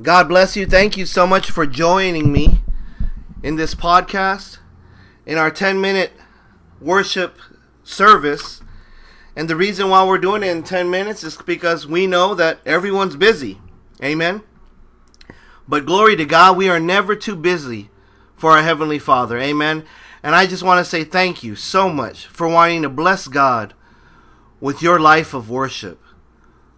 God 0.00 0.28
bless 0.28 0.54
you. 0.54 0.64
Thank 0.64 0.96
you 0.96 1.04
so 1.04 1.26
much 1.26 1.50
for 1.50 1.66
joining 1.66 2.30
me 2.30 2.60
in 3.42 3.56
this 3.56 3.74
podcast, 3.74 4.58
in 5.26 5.36
our 5.36 5.50
10 5.50 5.80
minute 5.80 6.12
worship 6.80 7.36
service. 7.82 8.60
And 9.34 9.50
the 9.50 9.56
reason 9.56 9.90
why 9.90 10.04
we're 10.04 10.18
doing 10.18 10.44
it 10.44 10.50
in 10.56 10.62
10 10.62 10.88
minutes 10.88 11.24
is 11.24 11.36
because 11.36 11.84
we 11.84 12.06
know 12.06 12.32
that 12.36 12.60
everyone's 12.64 13.16
busy. 13.16 13.60
Amen. 14.00 14.42
But 15.66 15.84
glory 15.84 16.14
to 16.14 16.24
God, 16.24 16.56
we 16.56 16.68
are 16.68 16.78
never 16.78 17.16
too 17.16 17.34
busy 17.34 17.90
for 18.36 18.52
our 18.52 18.62
Heavenly 18.62 19.00
Father. 19.00 19.36
Amen. 19.36 19.84
And 20.22 20.36
I 20.36 20.46
just 20.46 20.62
want 20.62 20.78
to 20.78 20.88
say 20.88 21.02
thank 21.02 21.42
you 21.42 21.56
so 21.56 21.88
much 21.88 22.26
for 22.26 22.46
wanting 22.46 22.82
to 22.82 22.88
bless 22.88 23.26
God 23.26 23.74
with 24.60 24.80
your 24.80 25.00
life 25.00 25.34
of 25.34 25.50
worship, 25.50 26.00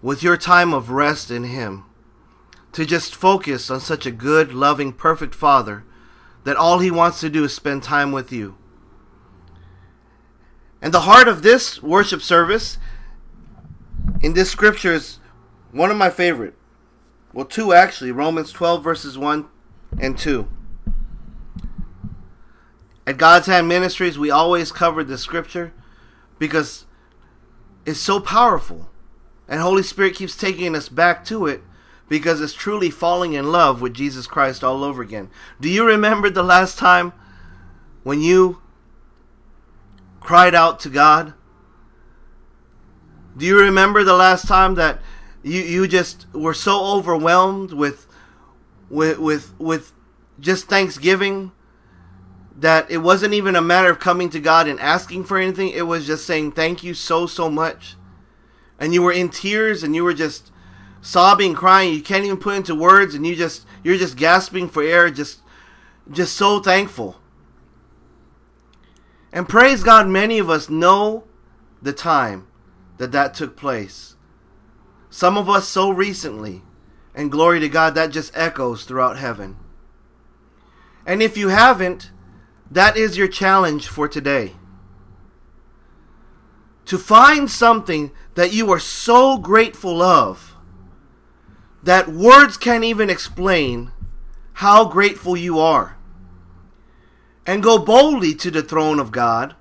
with 0.00 0.22
your 0.22 0.38
time 0.38 0.72
of 0.72 0.88
rest 0.88 1.30
in 1.30 1.44
Him 1.44 1.84
to 2.72 2.86
just 2.86 3.14
focus 3.14 3.70
on 3.70 3.80
such 3.80 4.06
a 4.06 4.10
good, 4.10 4.52
loving, 4.52 4.92
perfect 4.92 5.34
Father 5.34 5.84
that 6.44 6.56
all 6.56 6.78
He 6.78 6.90
wants 6.90 7.20
to 7.20 7.30
do 7.30 7.44
is 7.44 7.54
spend 7.54 7.82
time 7.82 8.12
with 8.12 8.32
you. 8.32 8.56
And 10.80 10.94
the 10.94 11.00
heart 11.00 11.28
of 11.28 11.42
this 11.42 11.82
worship 11.82 12.22
service 12.22 12.78
in 14.22 14.32
this 14.32 14.50
scripture 14.50 14.94
is 14.94 15.18
one 15.72 15.90
of 15.90 15.96
my 15.96 16.10
favorite. 16.10 16.54
Well, 17.32 17.44
two 17.44 17.72
actually 17.72 18.12
Romans 18.12 18.52
12, 18.52 18.82
verses 18.82 19.18
1 19.18 19.46
and 20.00 20.16
2. 20.16 20.48
At 23.06 23.18
God's 23.18 23.46
Hand 23.46 23.68
Ministries, 23.68 24.18
we 24.18 24.30
always 24.30 24.72
cover 24.72 25.04
this 25.04 25.20
scripture 25.20 25.72
because 26.38 26.86
it's 27.84 28.00
so 28.00 28.20
powerful. 28.20 28.90
And 29.48 29.60
Holy 29.60 29.82
Spirit 29.82 30.14
keeps 30.14 30.36
taking 30.36 30.74
us 30.76 30.88
back 30.88 31.24
to 31.26 31.46
it 31.46 31.62
because 32.10 32.40
it's 32.40 32.52
truly 32.52 32.90
falling 32.90 33.34
in 33.34 33.52
love 33.52 33.80
with 33.80 33.94
Jesus 33.94 34.26
Christ 34.26 34.64
all 34.64 34.82
over 34.82 35.00
again. 35.00 35.30
Do 35.60 35.70
you 35.70 35.86
remember 35.86 36.28
the 36.28 36.42
last 36.42 36.76
time 36.76 37.12
when 38.02 38.20
you 38.20 38.60
cried 40.18 40.52
out 40.52 40.80
to 40.80 40.88
God? 40.90 41.34
Do 43.36 43.46
you 43.46 43.56
remember 43.56 44.02
the 44.02 44.16
last 44.16 44.48
time 44.48 44.74
that 44.74 45.00
you, 45.44 45.60
you 45.60 45.86
just 45.86 46.26
were 46.34 46.52
so 46.52 46.84
overwhelmed 46.84 47.72
with 47.72 48.08
with 48.90 49.20
with 49.20 49.54
with 49.60 49.92
just 50.40 50.66
thanksgiving 50.66 51.52
that 52.56 52.90
it 52.90 52.98
wasn't 52.98 53.34
even 53.34 53.54
a 53.54 53.62
matter 53.62 53.88
of 53.88 54.00
coming 54.00 54.30
to 54.30 54.40
God 54.40 54.66
and 54.66 54.80
asking 54.80 55.24
for 55.24 55.38
anything, 55.38 55.68
it 55.68 55.86
was 55.86 56.08
just 56.08 56.26
saying 56.26 56.52
thank 56.52 56.82
you 56.82 56.92
so 56.92 57.26
so 57.26 57.48
much. 57.48 57.94
And 58.80 58.92
you 58.92 59.00
were 59.00 59.12
in 59.12 59.28
tears 59.28 59.84
and 59.84 59.94
you 59.94 60.02
were 60.02 60.12
just 60.12 60.50
sobbing, 61.00 61.54
crying. 61.54 61.94
You 61.94 62.02
can't 62.02 62.24
even 62.24 62.36
put 62.36 62.56
into 62.56 62.74
words, 62.74 63.14
and 63.14 63.26
you 63.26 63.34
just 63.34 63.66
you're 63.82 63.96
just 63.96 64.16
gasping 64.16 64.68
for 64.68 64.82
air, 64.82 65.10
just 65.10 65.40
just 66.10 66.36
so 66.36 66.60
thankful. 66.60 67.20
And 69.32 69.48
praise 69.48 69.82
God, 69.82 70.08
many 70.08 70.38
of 70.38 70.50
us 70.50 70.68
know 70.68 71.24
the 71.80 71.92
time 71.92 72.46
that 72.98 73.12
that 73.12 73.34
took 73.34 73.56
place. 73.56 74.16
Some 75.08 75.36
of 75.36 75.48
us 75.48 75.68
so 75.68 75.90
recently, 75.90 76.62
and 77.14 77.30
glory 77.30 77.60
to 77.60 77.68
God, 77.68 77.94
that 77.94 78.10
just 78.10 78.36
echoes 78.36 78.84
throughout 78.84 79.18
heaven. 79.18 79.56
And 81.06 81.22
if 81.22 81.36
you 81.36 81.48
haven't, 81.48 82.10
that 82.70 82.96
is 82.96 83.16
your 83.16 83.28
challenge 83.28 83.88
for 83.88 84.06
today. 84.06 84.52
To 86.86 86.98
find 86.98 87.50
something 87.50 88.10
that 88.34 88.52
you 88.52 88.70
are 88.70 88.78
so 88.78 89.38
grateful 89.38 90.02
of 90.02 90.56
that 91.82 92.08
words 92.08 92.56
can't 92.56 92.84
even 92.84 93.08
explain 93.10 93.92
how 94.54 94.86
grateful 94.86 95.36
you 95.36 95.58
are. 95.58 95.96
And 97.46 97.62
go 97.62 97.78
boldly 97.78 98.34
to 98.34 98.50
the 98.50 98.62
throne 98.62 99.00
of 99.00 99.12
God, 99.12 99.56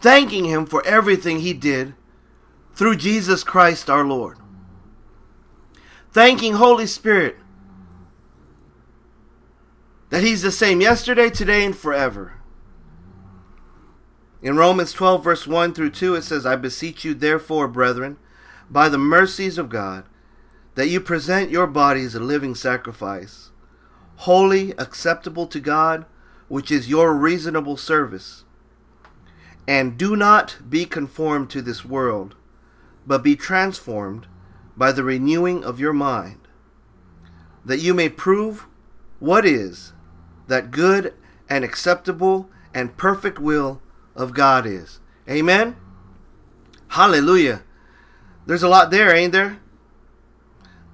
thanking 0.00 0.44
Him 0.44 0.66
for 0.66 0.86
everything 0.86 1.40
He 1.40 1.52
did 1.52 1.94
through 2.74 2.96
Jesus 2.96 3.42
Christ 3.42 3.90
our 3.90 4.04
Lord. 4.04 4.38
Thanking 6.12 6.54
Holy 6.54 6.86
Spirit 6.86 7.36
that 10.10 10.22
He's 10.22 10.42
the 10.42 10.52
same 10.52 10.80
yesterday, 10.80 11.28
today, 11.28 11.64
and 11.64 11.76
forever. 11.76 12.34
In 14.40 14.56
Romans 14.56 14.92
12, 14.92 15.24
verse 15.24 15.46
1 15.46 15.74
through 15.74 15.90
2, 15.90 16.14
it 16.14 16.22
says, 16.22 16.46
I 16.46 16.56
beseech 16.56 17.04
you, 17.04 17.14
therefore, 17.14 17.66
brethren, 17.66 18.16
by 18.70 18.88
the 18.88 18.98
mercies 18.98 19.58
of 19.58 19.68
God, 19.68 20.04
that 20.76 20.88
you 20.88 21.00
present 21.00 21.50
your 21.50 21.66
bodies 21.66 22.14
a 22.14 22.20
living 22.20 22.54
sacrifice, 22.54 23.50
holy, 24.16 24.72
acceptable 24.72 25.46
to 25.48 25.58
God, 25.58 26.04
which 26.48 26.70
is 26.70 26.88
your 26.88 27.14
reasonable 27.14 27.76
service. 27.76 28.44
And 29.66 29.98
do 29.98 30.14
not 30.14 30.58
be 30.68 30.84
conformed 30.84 31.50
to 31.50 31.62
this 31.62 31.84
world, 31.84 32.36
but 33.06 33.24
be 33.24 33.34
transformed 33.34 34.26
by 34.76 34.92
the 34.92 35.02
renewing 35.02 35.64
of 35.64 35.80
your 35.80 35.94
mind, 35.94 36.46
that 37.64 37.80
you 37.80 37.94
may 37.94 38.08
prove 38.08 38.66
what 39.18 39.44
is 39.46 39.94
that 40.46 40.70
good 40.70 41.14
and 41.48 41.64
acceptable 41.64 42.50
and 42.74 42.98
perfect 42.98 43.38
will 43.38 43.80
of 44.14 44.34
God 44.34 44.66
is. 44.66 45.00
Amen? 45.28 45.76
Hallelujah. 46.88 47.62
There's 48.46 48.62
a 48.62 48.68
lot 48.68 48.90
there, 48.90 49.14
ain't 49.14 49.32
there? 49.32 49.58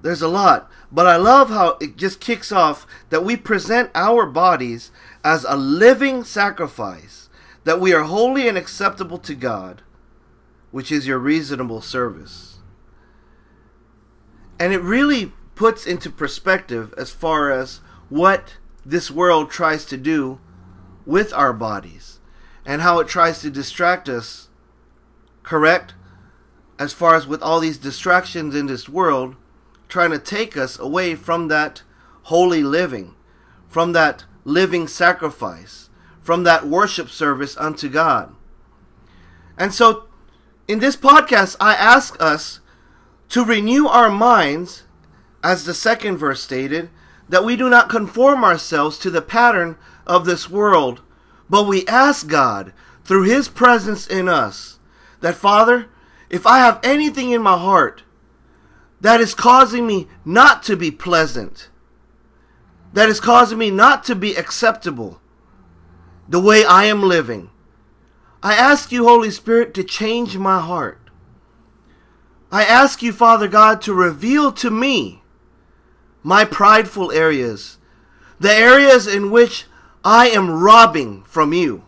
There's 0.03 0.21
a 0.21 0.27
lot. 0.27 0.69
But 0.91 1.07
I 1.07 1.15
love 1.15 1.49
how 1.49 1.77
it 1.81 1.95
just 1.97 2.19
kicks 2.19 2.51
off 2.51 2.85
that 3.09 3.23
we 3.23 3.35
present 3.35 3.89
our 3.95 4.27
bodies 4.27 4.91
as 5.23 5.45
a 5.47 5.55
living 5.55 6.23
sacrifice, 6.23 7.29
that 7.63 7.79
we 7.79 7.93
are 7.93 8.03
holy 8.03 8.47
and 8.47 8.57
acceptable 8.57 9.17
to 9.19 9.33
God, 9.33 9.81
which 10.71 10.91
is 10.91 11.07
your 11.07 11.17
reasonable 11.17 11.81
service. 11.81 12.59
And 14.59 14.73
it 14.73 14.81
really 14.81 15.31
puts 15.55 15.87
into 15.87 16.09
perspective 16.09 16.93
as 16.97 17.09
far 17.09 17.49
as 17.49 17.79
what 18.09 18.57
this 18.85 19.09
world 19.09 19.49
tries 19.49 19.85
to 19.85 19.97
do 19.97 20.39
with 21.05 21.33
our 21.33 21.53
bodies 21.53 22.19
and 22.65 22.81
how 22.81 22.99
it 22.99 23.07
tries 23.07 23.41
to 23.41 23.49
distract 23.49 24.09
us, 24.09 24.49
correct? 25.43 25.93
As 26.77 26.91
far 26.91 27.15
as 27.15 27.25
with 27.25 27.41
all 27.41 27.61
these 27.61 27.77
distractions 27.77 28.53
in 28.53 28.65
this 28.65 28.89
world, 28.89 29.37
trying 29.93 30.09
to 30.09 30.17
take 30.17 30.57
us 30.57 30.79
away 30.79 31.13
from 31.13 31.49
that 31.49 31.83
holy 32.23 32.63
living, 32.63 33.13
from 33.67 33.91
that 33.91 34.23
living 34.43 34.87
sacrifice, 34.87 35.87
from 36.19 36.41
that 36.43 36.65
worship 36.65 37.07
service 37.07 37.55
unto 37.57 37.87
God. 37.87 38.33
And 39.55 39.71
so, 39.71 40.07
in 40.67 40.79
this 40.79 40.95
podcast, 40.95 41.55
I 41.59 41.75
ask 41.75 42.19
us 42.19 42.59
to 43.29 43.45
renew 43.45 43.85
our 43.85 44.09
minds, 44.09 44.81
as 45.43 45.65
the 45.65 45.75
second 45.75 46.17
verse 46.17 46.41
stated, 46.41 46.89
that 47.29 47.45
we 47.45 47.55
do 47.55 47.69
not 47.69 47.87
conform 47.87 48.43
ourselves 48.43 48.97
to 48.97 49.11
the 49.11 49.21
pattern 49.21 49.77
of 50.07 50.25
this 50.25 50.49
world, 50.49 51.03
but 51.47 51.67
we 51.67 51.85
ask 51.85 52.27
God, 52.27 52.73
through 53.03 53.25
His 53.25 53.47
presence 53.47 54.07
in 54.07 54.27
us, 54.27 54.79
that 55.19 55.35
Father, 55.35 55.85
if 56.31 56.47
I 56.47 56.57
have 56.57 56.79
anything 56.81 57.29
in 57.29 57.43
my 57.43 57.59
heart 57.59 58.01
that 59.03 59.19
is 59.19 59.35
causing 59.35 59.85
me 59.85 60.07
not 60.23 60.63
to 60.63 60.77
be 60.77 60.89
pleasant, 60.89 61.69
that 62.93 63.09
is 63.09 63.19
causing 63.19 63.57
me 63.57 63.69
not 63.69 64.05
to 64.05 64.15
be 64.15 64.33
acceptable 64.33 65.19
the 66.29 66.39
way 66.39 66.63
I 66.63 66.85
am 66.85 67.03
living. 67.03 67.49
I 68.41 68.53
ask 68.53 68.93
you, 68.93 69.03
Holy 69.03 69.29
Spirit, 69.29 69.73
to 69.73 69.83
change 69.83 70.37
my 70.37 70.61
heart. 70.61 71.09
I 72.49 72.63
ask 72.63 73.03
you, 73.03 73.11
Father 73.11 73.49
God, 73.49 73.81
to 73.81 73.93
reveal 73.93 74.53
to 74.53 74.71
me 74.71 75.21
my 76.21 76.45
prideful 76.45 77.11
areas, 77.11 77.79
the 78.39 78.53
areas 78.53 79.05
in 79.05 79.31
which 79.31 79.65
I 80.05 80.29
am 80.29 80.49
robbing 80.49 81.23
from 81.23 81.51
you. 81.51 81.83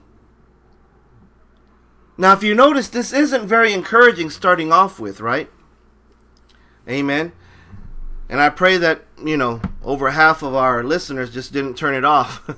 Now, 2.17 2.33
if 2.33 2.43
you 2.43 2.53
notice, 2.53 2.89
this 2.89 3.13
isn't 3.13 3.47
very 3.47 3.71
encouraging 3.71 4.29
starting 4.31 4.73
off 4.73 4.99
with, 4.99 5.21
right? 5.21 5.49
Amen. 6.87 7.31
And 8.29 8.41
I 8.41 8.49
pray 8.49 8.77
that, 8.77 9.05
you 9.23 9.37
know, 9.37 9.61
over 9.83 10.11
half 10.11 10.41
of 10.41 10.55
our 10.55 10.83
listeners 10.83 11.33
just 11.33 11.53
didn't 11.53 11.75
turn 11.75 11.93
it 11.93 12.05
off. 12.05 12.49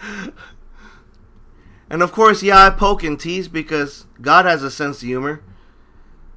and 1.90 2.02
of 2.02 2.12
course, 2.12 2.42
yeah, 2.42 2.66
I 2.66 2.70
poke 2.70 3.02
and 3.02 3.18
tease 3.18 3.48
because 3.48 4.06
God 4.20 4.44
has 4.44 4.62
a 4.62 4.70
sense 4.70 5.02
of 5.02 5.08
humor. 5.08 5.42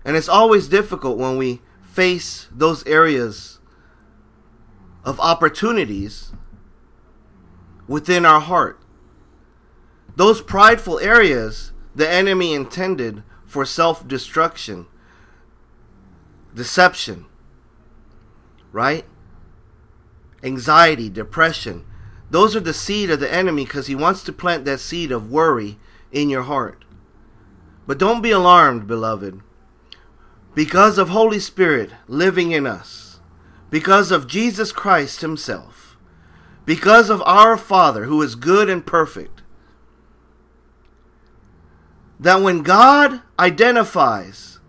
And 0.04 0.18
it's 0.18 0.30
always 0.30 0.68
difficult 0.68 1.18
when 1.18 1.38
we 1.38 1.62
face 1.82 2.48
those 2.52 2.86
areas 2.86 3.60
of 5.04 5.20
opportunities 5.20 6.34
within 7.88 8.26
our 8.26 8.40
heart. 8.40 8.80
Those 10.16 10.42
prideful 10.42 11.00
areas 11.00 11.72
the 11.96 12.10
enemy 12.10 12.54
intended 12.54 13.24
for 13.46 13.66
self 13.66 14.08
destruction 14.08 14.88
deception. 16.54 17.26
Right? 18.72 19.06
anxiety, 20.44 21.10
depression. 21.10 21.86
Those 22.30 22.56
are 22.56 22.62
the 22.62 22.74
seed 22.74 23.10
of 23.10 23.20
the 23.20 23.32
enemy 23.32 23.66
because 23.66 23.88
he 23.88 23.96
wants 23.96 24.24
to 24.24 24.34
plant 24.34 24.66
that 24.66 24.80
seed 24.80 25.12
of 25.12 25.32
worry 25.32 25.78
in 26.12 26.30
your 26.30 26.44
heart. 26.44 26.86
But 27.86 27.98
don't 27.98 28.22
be 28.22 28.32
alarmed, 28.32 28.88
beloved. 28.88 29.42
Because 30.54 30.98
of 30.98 31.10
Holy 31.10 31.40
Spirit 31.40 31.92
living 32.08 32.52
in 32.52 32.68
us, 32.68 33.20
because 33.70 34.12
of 34.12 34.28
Jesus 34.28 34.72
Christ 34.72 35.22
himself, 35.22 35.98
because 36.66 37.10
of 37.10 37.22
our 37.24 37.58
Father 37.58 38.06
who 38.06 38.22
is 38.22 38.36
good 38.36 38.70
and 38.70 38.86
perfect, 38.86 39.42
that 42.20 42.42
when 42.42 42.62
God 42.62 43.22
identifies 43.40 44.60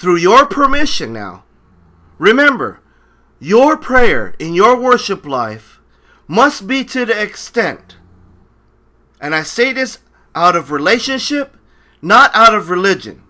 through 0.00 0.16
your 0.16 0.46
permission 0.46 1.12
now, 1.12 1.44
remember, 2.18 2.80
your 3.38 3.76
prayer 3.76 4.34
in 4.38 4.54
your 4.54 4.80
worship 4.80 5.26
life 5.26 5.78
must 6.26 6.66
be 6.66 6.82
to 6.84 7.04
the 7.04 7.22
extent, 7.22 7.96
and 9.20 9.34
I 9.34 9.42
say 9.42 9.74
this 9.74 9.98
out 10.34 10.56
of 10.56 10.70
relationship, 10.70 11.54
not 12.00 12.30
out 12.34 12.54
of 12.54 12.70
religion. 12.70 13.22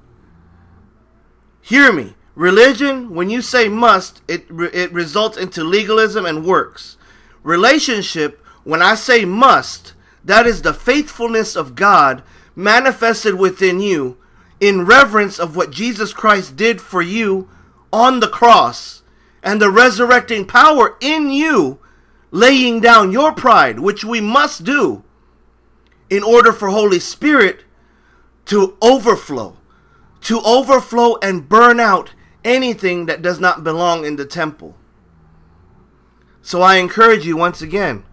Hear 1.61 1.93
me. 1.93 2.15
Religion, 2.37 3.17
when 3.17 3.31
you 3.31 3.43
say 3.43 3.69
must, 3.69 4.23
it, 4.29 4.47
it 4.73 4.93
results 4.93 5.37
into 5.37 5.65
legalism 5.65 6.25
and 6.25 6.47
works. 6.47 6.97
Relationship, 7.43 8.45
when 8.63 8.81
I 8.81 8.95
say 8.95 9.25
must, 9.25 9.95
that 10.25 10.47
is 10.47 10.63
the 10.63 10.73
faithfulness 10.73 11.57
of 11.57 11.75
God 11.75 12.23
manifested 12.55 13.35
within 13.35 13.81
you 13.81 14.19
in 14.61 14.85
reverence 14.85 15.39
of 15.39 15.57
what 15.57 15.71
Jesus 15.71 16.13
Christ 16.13 16.55
did 16.55 16.81
for 16.81 17.03
you 17.03 17.49
on 17.93 18.21
the 18.21 18.29
cross 18.29 19.03
and 19.43 19.61
the 19.61 19.71
resurrecting 19.71 20.47
power 20.47 20.97
in 21.01 21.31
you 21.31 21.79
laying 22.31 22.81
down 22.81 23.11
your 23.11 23.33
pride, 23.33 23.81
which 23.81 24.05
we 24.05 24.21
must 24.21 24.63
do 24.65 25.03
in 26.09 26.23
order 26.23 26.53
for 26.53 26.69
Holy 26.69 27.01
Spirit 27.01 27.65
to 28.45 28.77
overflow, 28.83 29.57
to 30.21 30.41
overflow 30.45 31.17
and 31.23 31.49
burn 31.49 31.81
out 31.81 32.15
anything 32.45 33.07
that 33.07 33.23
does 33.23 33.41
not 33.41 33.65
belong 33.65 34.05
in 34.05 34.17
the 34.17 34.25
temple. 34.25 34.77
So 36.43 36.63
I 36.63 36.77
encourage 36.77 37.27
you 37.27 37.37
once 37.37 37.63
again, 37.63 38.05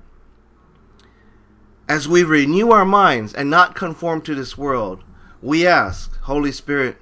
as 1.90 2.08
we 2.08 2.24
renew 2.24 2.72
our 2.72 2.86
minds 2.86 3.34
and 3.34 3.50
not 3.50 3.76
conform 3.76 4.22
to 4.22 4.36
this 4.36 4.58
world, 4.58 5.04
we 5.42 5.68
ask, 5.68 6.16
Holy 6.22 6.52
Spirit, 6.52 6.98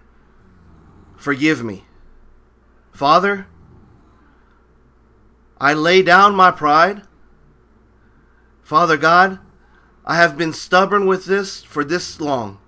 forgive 1.15 1.63
me. 1.63 1.85
Father, 2.91 3.47
I 5.59 5.73
lay 5.73 6.01
down 6.01 6.35
my 6.35 6.51
pride. 6.51 7.03
Father 8.61 8.97
God, 8.97 9.39
I 10.05 10.17
have 10.17 10.37
been 10.37 10.53
stubborn 10.53 11.05
with 11.05 11.25
this 11.25 11.63
for 11.63 11.83
this 11.83 12.19
long. 12.19 12.59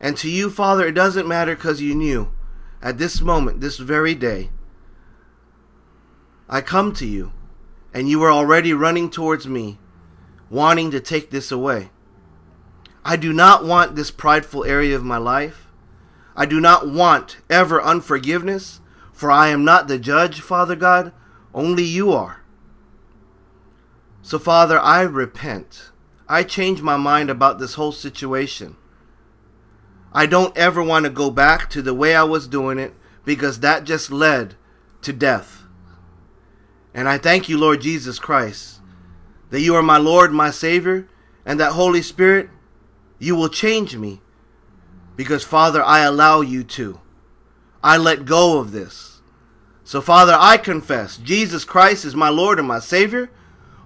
And 0.00 0.16
to 0.18 0.30
you, 0.30 0.50
Father, 0.50 0.86
it 0.86 0.92
doesn't 0.92 1.26
matter 1.26 1.56
because 1.56 1.80
you 1.80 1.94
knew 1.94 2.32
at 2.80 2.98
this 2.98 3.20
moment, 3.20 3.60
this 3.60 3.78
very 3.78 4.14
day, 4.14 4.50
I 6.48 6.60
come 6.60 6.92
to 6.94 7.06
you, 7.06 7.32
and 7.92 8.08
you 8.08 8.22
are 8.22 8.30
already 8.30 8.72
running 8.72 9.10
towards 9.10 9.46
me, 9.46 9.78
wanting 10.48 10.90
to 10.92 11.00
take 11.00 11.30
this 11.30 11.50
away. 11.50 11.90
I 13.04 13.16
do 13.16 13.32
not 13.32 13.64
want 13.64 13.96
this 13.96 14.10
prideful 14.10 14.64
area 14.64 14.94
of 14.94 15.04
my 15.04 15.16
life. 15.16 15.68
I 16.36 16.46
do 16.46 16.60
not 16.60 16.88
want 16.88 17.38
ever 17.50 17.82
unforgiveness, 17.82 18.80
for 19.12 19.30
I 19.30 19.48
am 19.48 19.64
not 19.64 19.88
the 19.88 19.98
judge, 19.98 20.40
Father 20.40 20.76
God, 20.76 21.12
only 21.52 21.82
you 21.82 22.12
are. 22.12 22.42
So, 24.22 24.38
Father, 24.38 24.78
I 24.78 25.02
repent. 25.02 25.90
I 26.28 26.42
change 26.42 26.82
my 26.82 26.96
mind 26.96 27.30
about 27.30 27.58
this 27.58 27.74
whole 27.74 27.92
situation. 27.92 28.76
I 30.12 30.26
don't 30.26 30.56
ever 30.56 30.82
want 30.82 31.04
to 31.04 31.10
go 31.10 31.30
back 31.30 31.70
to 31.70 31.82
the 31.82 31.94
way 31.94 32.14
I 32.14 32.24
was 32.24 32.46
doing 32.46 32.78
it 32.78 32.94
because 33.24 33.60
that 33.60 33.84
just 33.84 34.10
led 34.10 34.54
to 35.02 35.12
death. 35.12 35.64
And 36.94 37.08
I 37.08 37.18
thank 37.18 37.48
you, 37.48 37.58
Lord 37.58 37.80
Jesus 37.80 38.18
Christ, 38.18 38.80
that 39.50 39.60
you 39.60 39.74
are 39.74 39.82
my 39.82 39.98
Lord, 39.98 40.32
my 40.32 40.50
Savior, 40.50 41.08
and 41.44 41.58
that 41.60 41.72
Holy 41.72 42.02
Spirit, 42.02 42.50
you 43.18 43.34
will 43.36 43.48
change 43.48 43.96
me 43.96 44.20
because, 45.16 45.44
Father, 45.44 45.82
I 45.82 46.00
allow 46.00 46.40
you 46.40 46.62
to. 46.64 47.00
I 47.82 47.96
let 47.96 48.24
go 48.24 48.58
of 48.58 48.72
this. 48.72 49.20
So, 49.84 50.00
Father, 50.00 50.36
I 50.38 50.56
confess 50.58 51.16
Jesus 51.16 51.64
Christ 51.64 52.04
is 52.04 52.14
my 52.14 52.28
Lord 52.28 52.58
and 52.58 52.68
my 52.68 52.78
Savior. 52.78 53.30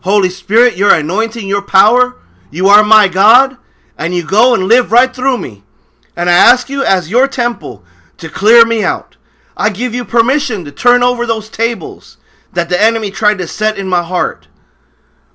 Holy 0.03 0.31
Spirit, 0.31 0.77
your 0.77 0.93
anointing, 0.93 1.47
your 1.47 1.63
power, 1.63 2.17
you 2.51 2.67
are 2.67 2.83
my 2.83 3.07
God, 3.07 3.57
and 3.97 4.13
you 4.13 4.27
go 4.27 4.53
and 4.53 4.65
live 4.65 4.91
right 4.91 5.15
through 5.15 5.39
me. 5.39 5.63
And 6.17 6.29
I 6.29 6.33
ask 6.33 6.69
you, 6.69 6.85
as 6.85 7.11
your 7.11 7.29
temple, 7.29 7.85
to 8.19 8.29
clear 8.29 8.67
me 8.67 8.83
out. 8.83 9.17
I 9.57 9.71
give 9.71 9.95
you 9.95 10.05
permission 10.05 10.65
to 10.65 10.73
turn 10.73 11.03
over 11.03 11.25
those 11.25 11.49
tables 11.49 12.17
that 12.53 12.69
the 12.69 12.83
enemy 12.83 13.11
tried 13.11 13.39
to 13.39 13.47
set 13.47 13.79
in 13.79 13.89
my 13.89 14.03
heart 14.03 14.49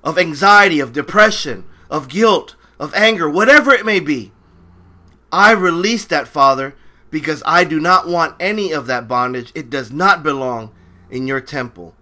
of 0.04 0.18
anxiety, 0.18 0.80
of 0.80 0.92
depression, 0.92 1.64
of 1.90 2.08
guilt, 2.08 2.54
of 2.78 2.94
anger, 2.94 3.28
whatever 3.28 3.72
it 3.72 3.86
may 3.86 4.00
be. 4.00 4.32
I 5.30 5.52
release 5.52 6.04
that, 6.06 6.28
Father, 6.28 6.74
because 7.10 7.42
I 7.44 7.64
do 7.64 7.80
not 7.80 8.08
want 8.08 8.36
any 8.40 8.72
of 8.72 8.86
that 8.86 9.08
bondage. 9.08 9.52
It 9.54 9.70
does 9.70 9.90
not 9.90 10.22
belong 10.22 10.72
in 11.10 11.26
your 11.26 11.40
temple. 11.40 11.94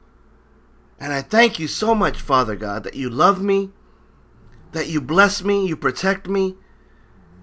And 0.98 1.12
I 1.12 1.22
thank 1.22 1.58
you 1.58 1.68
so 1.68 1.94
much, 1.94 2.20
Father 2.20 2.56
God, 2.56 2.84
that 2.84 2.94
you 2.94 3.10
love 3.10 3.42
me, 3.42 3.70
that 4.72 4.88
you 4.88 5.00
bless 5.00 5.42
me, 5.42 5.66
you 5.66 5.76
protect 5.76 6.28
me, 6.28 6.56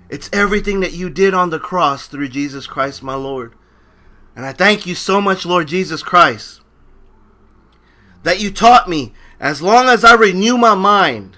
it's 0.10 0.30
everything 0.34 0.80
that 0.82 0.94
you 0.94 1.10
did 1.10 1.34
on 1.34 1.50
the 1.50 1.60
cross 1.60 2.08
through 2.08 2.30
Jesus 2.30 2.68
Christ, 2.68 3.02
my 3.02 3.16
Lord. 3.16 3.54
And 4.36 4.46
I 4.46 4.54
thank 4.54 4.86
you 4.86 4.96
so 4.96 5.22
much, 5.22 5.46
Lord 5.46 5.68
Jesus 5.68 6.04
Christ, 6.04 6.62
that 8.24 8.40
you 8.40 8.52
taught 8.52 8.90
me 8.90 9.14
as 9.40 9.62
long 9.62 9.88
as 9.88 10.04
I 10.04 10.14
renew 10.14 10.58
my 10.58 10.76
mind. 10.76 11.38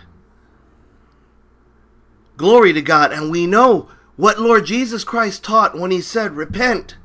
Glory 2.38 2.74
to 2.74 2.82
God. 2.82 3.12
And 3.12 3.32
we 3.32 3.48
know 3.48 3.90
what 4.16 4.40
Lord 4.40 4.66
Jesus 4.66 5.04
Christ 5.04 5.44
taught 5.44 5.78
when 5.78 5.92
he 5.92 6.02
said, 6.02 6.34
Repent, 6.34 6.98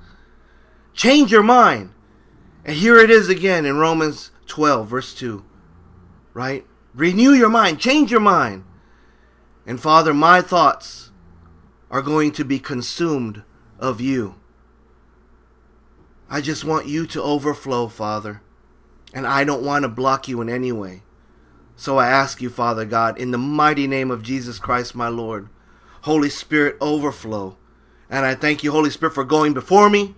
change 0.94 1.30
your 1.32 1.42
mind. 1.42 1.92
And 2.64 2.76
here 2.76 2.98
it 2.98 3.10
is 3.10 3.28
again 3.28 3.64
in 3.64 3.78
Romans 3.78 4.30
12, 4.46 4.88
verse 4.88 5.14
2. 5.14 5.44
Right? 6.34 6.66
Renew 6.94 7.30
your 7.32 7.48
mind, 7.48 7.80
change 7.80 8.10
your 8.10 8.20
mind. 8.20 8.64
And 9.66 9.80
Father, 9.80 10.12
my 10.12 10.42
thoughts 10.42 11.10
are 11.90 12.02
going 12.02 12.32
to 12.32 12.44
be 12.44 12.58
consumed 12.58 13.42
of 13.78 14.00
you. 14.00 14.36
I 16.28 16.40
just 16.40 16.64
want 16.64 16.86
you 16.86 17.06
to 17.06 17.22
overflow, 17.22 17.88
Father, 17.88 18.42
and 19.12 19.26
I 19.26 19.42
don't 19.42 19.64
want 19.64 19.82
to 19.82 19.88
block 19.88 20.28
you 20.28 20.40
in 20.40 20.48
any 20.48 20.70
way. 20.70 21.02
So 21.80 21.96
I 21.96 22.08
ask 22.08 22.42
you, 22.42 22.50
Father 22.50 22.84
God, 22.84 23.16
in 23.16 23.30
the 23.30 23.38
mighty 23.38 23.86
name 23.86 24.10
of 24.10 24.22
Jesus 24.22 24.58
Christ, 24.58 24.94
my 24.94 25.08
Lord, 25.08 25.48
Holy 26.02 26.28
Spirit, 26.28 26.76
overflow. 26.78 27.56
And 28.10 28.26
I 28.26 28.34
thank 28.34 28.62
you, 28.62 28.70
Holy 28.70 28.90
Spirit, 28.90 29.14
for 29.14 29.24
going 29.24 29.54
before 29.54 29.88
me, 29.88 30.14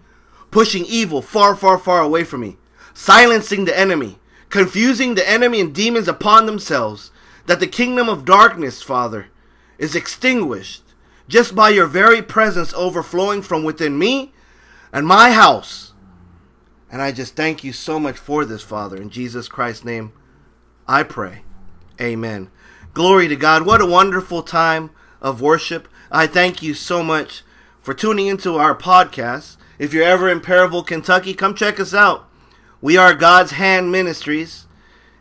pushing 0.51 0.85
evil 0.85 1.23
far, 1.23 1.55
far, 1.55 1.79
far 1.79 2.01
away 2.01 2.25
from 2.25 2.41
me, 2.41 2.57
silencing 2.95 3.65
the 3.65 3.79
enemy, 3.79 4.19
confusing 4.49 5.15
the 5.15 5.31
enemy 5.31 5.61
and 5.61 5.73
demons 5.73 6.09
upon 6.09 6.47
themselves, 6.47 7.13
that 7.47 7.61
the 7.61 7.69
kingdom 7.69 8.09
of 8.09 8.25
darkness, 8.25 8.83
Father, 8.83 9.29
is 9.79 9.95
extinguished 9.95 10.83
just 11.29 11.55
by 11.55 11.69
your 11.69 11.87
very 11.87 12.21
presence 12.21 12.75
overflowing 12.75 13.41
from 13.41 13.63
within 13.63 14.01
me 14.01 14.33
and 14.93 15.07
my 15.07 15.31
house. 15.31 15.93
And 16.91 17.01
I 17.01 17.13
just 17.13 17.37
thank 17.37 17.63
you 17.63 17.73
so 17.73 18.01
much 18.01 18.19
for 18.19 18.45
this, 18.45 18.65
Father. 18.65 18.97
In 18.97 19.11
Jesus 19.11 19.47
Christ's 19.47 19.85
name, 19.85 20.13
I 20.89 21.05
pray. 21.05 21.43
Amen. 22.03 22.51
Glory 22.95 23.29
to 23.29 23.37
God. 23.37 23.65
What 23.65 23.81
a 23.81 23.87
wonderful 23.87 24.43
time 24.43 24.91
of 25.21 25.41
worship. 25.41 25.89
I 26.11 26.27
thank 26.27 26.63
you 26.63 26.75
so 26.75 27.03
much 27.03 27.43
for 27.81 27.95
tuning 27.95 28.27
into 28.27 28.57
our 28.57 28.75
podcast. 28.75 29.57
If 29.79 29.95
you're 29.95 30.05
ever 30.05 30.29
in 30.29 30.41
Perryville, 30.41 30.83
Kentucky, 30.83 31.33
come 31.33 31.55
check 31.55 31.79
us 31.79 31.95
out. 31.95 32.29
We 32.81 32.97
are 32.97 33.15
God's 33.15 33.53
Hand 33.53 33.93
Ministries, 33.93 34.67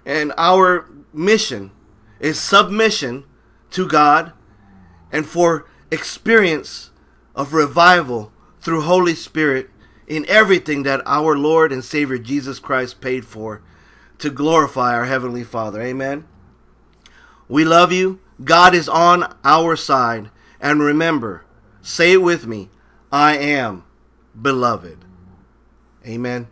and 0.05 0.33
our 0.37 0.87
mission 1.13 1.71
is 2.19 2.39
submission 2.39 3.25
to 3.69 3.87
God 3.87 4.33
and 5.11 5.25
for 5.25 5.67
experience 5.91 6.89
of 7.35 7.53
revival 7.53 8.31
through 8.59 8.81
Holy 8.81 9.13
Spirit 9.13 9.69
in 10.07 10.25
everything 10.27 10.83
that 10.83 11.01
our 11.05 11.37
Lord 11.37 11.71
and 11.71 11.83
Savior 11.83 12.17
Jesus 12.17 12.59
Christ 12.59 13.01
paid 13.01 13.25
for 13.25 13.61
to 14.17 14.29
glorify 14.29 14.95
our 14.95 15.05
Heavenly 15.05 15.43
Father. 15.43 15.81
Amen. 15.81 16.25
We 17.51 17.65
love 17.65 17.91
you. 17.91 18.21
God 18.41 18.73
is 18.73 18.87
on 18.87 19.35
our 19.43 19.75
side. 19.75 20.29
And 20.61 20.81
remember, 20.81 21.43
say 21.81 22.13
it 22.13 22.21
with 22.21 22.47
me 22.47 22.69
I 23.11 23.37
am 23.37 23.83
beloved. 24.41 25.03
Amen. 26.07 26.47